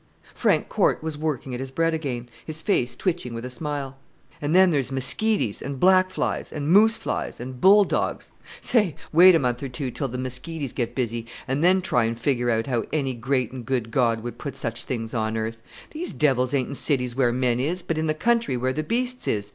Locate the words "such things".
14.57-15.13